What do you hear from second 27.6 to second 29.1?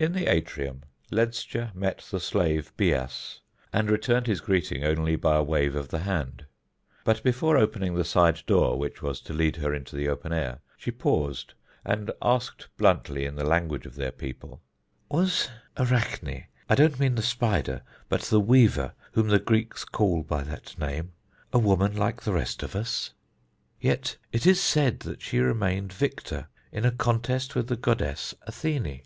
the goddess Athene."